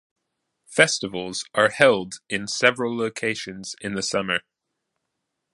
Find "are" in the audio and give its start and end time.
1.53-1.69